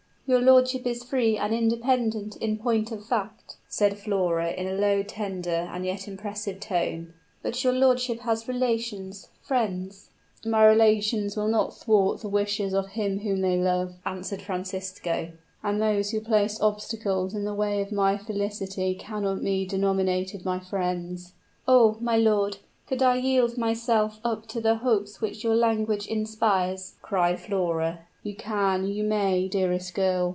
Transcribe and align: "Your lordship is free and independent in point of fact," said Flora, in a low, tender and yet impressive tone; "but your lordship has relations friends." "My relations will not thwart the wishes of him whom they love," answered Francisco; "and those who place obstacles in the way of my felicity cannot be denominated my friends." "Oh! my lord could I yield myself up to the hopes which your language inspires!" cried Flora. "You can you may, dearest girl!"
"Your 0.27 0.39
lordship 0.41 0.87
is 0.87 1.03
free 1.03 1.37
and 1.37 1.53
independent 1.53 2.37
in 2.37 2.57
point 2.57 2.93
of 2.93 3.05
fact," 3.05 3.57
said 3.67 3.97
Flora, 3.99 4.51
in 4.51 4.65
a 4.65 4.75
low, 4.79 5.03
tender 5.03 5.49
and 5.73 5.85
yet 5.85 6.07
impressive 6.07 6.61
tone; 6.61 7.15
"but 7.43 7.61
your 7.65 7.73
lordship 7.73 8.21
has 8.21 8.47
relations 8.47 9.27
friends." 9.41 10.07
"My 10.45 10.63
relations 10.65 11.35
will 11.35 11.49
not 11.49 11.75
thwart 11.77 12.21
the 12.21 12.29
wishes 12.29 12.73
of 12.73 12.91
him 12.91 13.19
whom 13.19 13.41
they 13.41 13.57
love," 13.59 13.95
answered 14.05 14.41
Francisco; 14.41 15.33
"and 15.63 15.81
those 15.81 16.11
who 16.11 16.21
place 16.21 16.61
obstacles 16.61 17.33
in 17.33 17.43
the 17.43 17.53
way 17.53 17.81
of 17.81 17.91
my 17.91 18.17
felicity 18.17 18.95
cannot 18.95 19.43
be 19.43 19.65
denominated 19.67 20.45
my 20.45 20.61
friends." 20.61 21.33
"Oh! 21.67 21.97
my 21.99 22.15
lord 22.15 22.59
could 22.87 23.01
I 23.03 23.17
yield 23.17 23.57
myself 23.57 24.21
up 24.23 24.47
to 24.47 24.61
the 24.61 24.75
hopes 24.75 25.19
which 25.19 25.43
your 25.43 25.55
language 25.57 26.07
inspires!" 26.07 26.93
cried 27.01 27.37
Flora. 27.41 28.07
"You 28.23 28.35
can 28.35 28.85
you 28.85 29.03
may, 29.03 29.47
dearest 29.47 29.95
girl!" 29.95 30.29